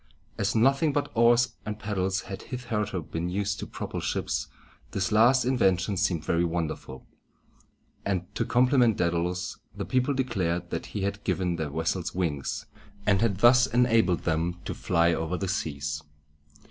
As 0.35 0.55
nothing 0.55 0.93
but 0.93 1.11
oars 1.13 1.57
and 1.63 1.77
paddles 1.77 2.21
had 2.21 2.41
hitherto 2.41 3.03
been 3.03 3.29
used 3.29 3.59
to 3.59 3.67
propel 3.67 3.99
ships, 4.01 4.47
this 4.93 5.11
last 5.11 5.45
invention 5.45 5.95
seemed 5.95 6.25
very 6.25 6.43
wonderful; 6.43 7.05
and, 8.03 8.25
to 8.33 8.43
compliment 8.43 8.97
Dædalus, 8.97 9.59
the 9.77 9.85
people 9.85 10.15
declared 10.15 10.71
that 10.71 10.87
he 10.87 11.03
had 11.03 11.23
given 11.23 11.57
their 11.57 11.69
vessels 11.69 12.15
wings, 12.15 12.65
and 13.05 13.21
had 13.21 13.37
thus 13.41 13.67
enabled 13.67 14.21
them 14.21 14.59
to 14.65 14.73
fly 14.73 15.13
over 15.13 15.37
the 15.37 15.47
seas. 15.47 16.01